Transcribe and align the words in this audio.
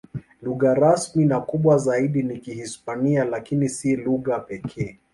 Lugha 0.41 0.73
rasmi 0.73 1.25
na 1.25 1.39
kubwa 1.39 1.77
zaidi 1.77 2.23
ni 2.23 2.39
Kihispania, 2.39 3.25
lakini 3.25 3.69
si 3.69 3.95
lugha 3.95 4.39
pekee. 4.39 4.99